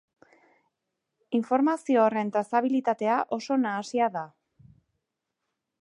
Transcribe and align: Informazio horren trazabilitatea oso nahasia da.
Informazio 1.39 2.01
horren 2.05 2.33
trazabilitatea 2.37 3.19
oso 3.39 3.59
nahasia 3.67 4.09
da. 4.17 4.27